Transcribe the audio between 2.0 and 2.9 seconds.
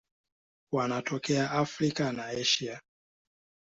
na Asia.